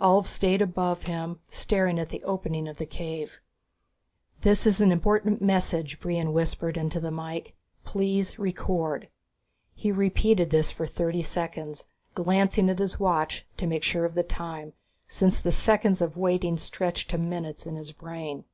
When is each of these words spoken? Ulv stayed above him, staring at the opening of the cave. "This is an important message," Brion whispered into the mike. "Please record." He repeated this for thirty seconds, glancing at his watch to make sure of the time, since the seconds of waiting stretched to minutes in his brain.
Ulv 0.00 0.26
stayed 0.26 0.60
above 0.60 1.02
him, 1.04 1.38
staring 1.46 2.00
at 2.00 2.08
the 2.08 2.24
opening 2.24 2.66
of 2.66 2.78
the 2.78 2.84
cave. 2.84 3.38
"This 4.40 4.66
is 4.66 4.80
an 4.80 4.90
important 4.90 5.40
message," 5.40 6.00
Brion 6.00 6.32
whispered 6.32 6.76
into 6.76 6.98
the 6.98 7.12
mike. 7.12 7.54
"Please 7.84 8.40
record." 8.40 9.06
He 9.76 9.92
repeated 9.92 10.50
this 10.50 10.72
for 10.72 10.88
thirty 10.88 11.22
seconds, 11.22 11.86
glancing 12.16 12.68
at 12.68 12.80
his 12.80 12.98
watch 12.98 13.46
to 13.56 13.68
make 13.68 13.84
sure 13.84 14.04
of 14.04 14.14
the 14.16 14.24
time, 14.24 14.72
since 15.06 15.38
the 15.40 15.52
seconds 15.52 16.02
of 16.02 16.16
waiting 16.16 16.58
stretched 16.58 17.10
to 17.10 17.16
minutes 17.18 17.64
in 17.64 17.76
his 17.76 17.92
brain. 17.92 18.46